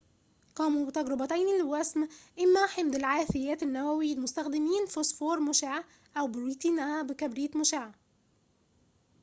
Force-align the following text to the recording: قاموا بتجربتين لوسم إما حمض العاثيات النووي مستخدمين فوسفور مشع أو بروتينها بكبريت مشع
قاموا 0.55 0.85
بتجربتين 0.85 1.59
لوسم 1.59 2.07
إما 2.39 2.67
حمض 2.67 2.95
العاثيات 2.95 3.63
النووي 3.63 4.15
مستخدمين 4.15 4.85
فوسفور 4.85 5.39
مشع 5.39 5.81
أو 6.17 6.27
بروتينها 6.27 7.01
بكبريت 7.01 7.55
مشع 7.55 7.89